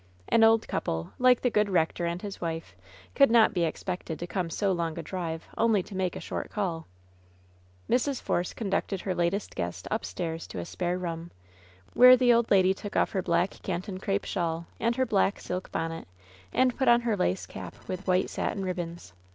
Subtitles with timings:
[0.29, 2.75] An old couple, like the good rector and his wife,
[3.13, 6.49] could not be expected to come so long a drive only to make a short
[6.49, 6.87] call.
[7.87, 8.19] Mrs.
[8.19, 11.29] Force conducted her latest guest upstairs to a spare room,
[11.93, 15.39] where the old lady took off her black Can ton crape shawl, and her black
[15.39, 16.07] silk bonnet,
[16.51, 19.13] and put on her lace cap with white satin ribbons.